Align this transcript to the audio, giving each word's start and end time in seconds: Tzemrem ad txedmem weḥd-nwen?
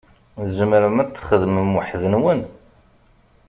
Tzemrem 0.45 0.97
ad 1.01 1.09
txedmem 1.11 1.73
weḥd-nwen? 1.75 2.41